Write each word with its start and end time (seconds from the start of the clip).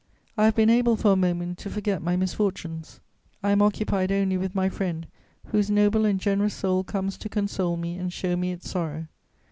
I 0.35 0.45
have 0.45 0.55
been 0.55 0.71
able 0.71 0.95
for 0.95 1.11
a 1.11 1.15
moment 1.15 1.59
to 1.59 1.69
forget 1.69 2.01
my 2.01 2.15
misfortunes. 2.15 2.99
I 3.43 3.51
am 3.51 3.61
occupied 3.61 4.11
only 4.11 4.35
with 4.35 4.55
my 4.55 4.67
friend, 4.67 5.05
whose 5.51 5.69
noble 5.69 6.05
and 6.05 6.19
generous 6.19 6.55
soul 6.55 6.83
comes 6.83 7.17
to 7.19 7.29
console 7.29 7.77
me 7.77 7.97
and 7.99 8.11
show 8.11 8.35
me 8.35 8.51
its 8.51 8.67
sorrow. 8.67 9.05